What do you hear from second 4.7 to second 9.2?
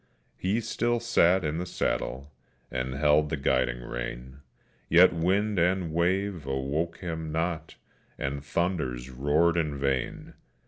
Yet wind and wave awoke him not, and thunders